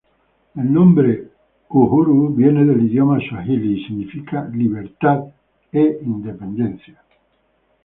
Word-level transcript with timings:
El 0.55 0.73
nombre 0.73 1.27
Uhuru 1.69 2.33
viene 2.33 2.65
del 2.65 2.87
idioma 2.87 3.19
suajili 3.19 3.79
y 3.79 3.85
significa 3.85 4.49
"libertad" 4.51 5.25
y 5.71 5.77
"independencia. 6.01 7.03